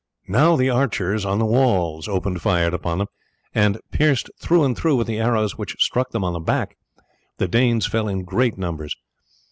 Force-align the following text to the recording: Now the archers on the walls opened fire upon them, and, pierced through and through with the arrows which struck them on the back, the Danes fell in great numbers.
Now 0.27 0.55
the 0.55 0.71
archers 0.71 1.25
on 1.25 1.37
the 1.37 1.45
walls 1.45 2.07
opened 2.07 2.41
fire 2.41 2.73
upon 2.73 2.97
them, 2.97 3.07
and, 3.53 3.79
pierced 3.91 4.31
through 4.39 4.63
and 4.63 4.75
through 4.75 4.95
with 4.95 5.05
the 5.05 5.19
arrows 5.19 5.59
which 5.59 5.75
struck 5.77 6.09
them 6.09 6.23
on 6.23 6.33
the 6.33 6.39
back, 6.39 6.75
the 7.37 7.47
Danes 7.47 7.85
fell 7.85 8.07
in 8.07 8.23
great 8.23 8.57
numbers. 8.57 8.95